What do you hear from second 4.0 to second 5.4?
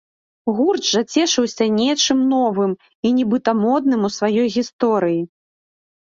у сваёй гісторыі.